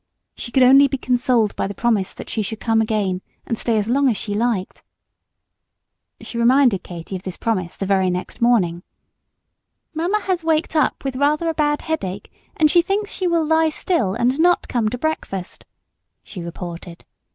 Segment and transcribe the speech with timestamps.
[0.35, 3.55] She could only be consoled by the promise that she should soon come again and
[3.55, 4.81] stay as long as she liked.
[6.21, 8.81] She reminded Katy of this promise the very next morning.
[9.93, 13.69] "Mamma has waked up with rather a bad headache, and she thinks she will lie
[13.69, 15.65] still and not come to breakfast,"
[16.23, 17.05] she reported.